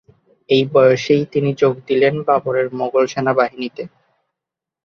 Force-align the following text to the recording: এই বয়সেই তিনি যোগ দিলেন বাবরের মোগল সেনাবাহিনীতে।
এই 0.49 0.63
বয়সেই 0.73 1.23
তিনি 1.33 1.49
যোগ 1.61 1.75
দিলেন 1.87 2.15
বাবরের 2.27 2.67
মোগল 2.79 3.03
সেনাবাহিনীতে। 3.07 3.83